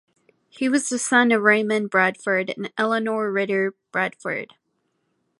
He 0.49 0.67
was 0.67 0.89
the 0.89 0.97
son 0.97 1.31
of 1.31 1.43
Raymond 1.43 1.91
Bradford 1.91 2.51
and 2.57 2.73
Eleanor 2.75 3.31
Ritter 3.31 3.75
Bradford. 3.91 4.55